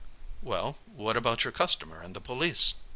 "Well, 0.41 0.79
what 0.87 1.15
about 1.15 1.43
your 1.43 1.51
customer 1.53 2.01
and 2.01 2.15
the 2.15 2.19
police?" 2.21 2.73